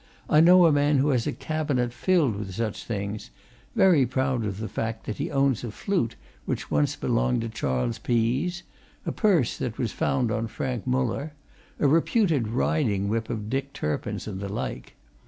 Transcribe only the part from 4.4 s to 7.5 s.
of the fact that he owns a flute which once belonged to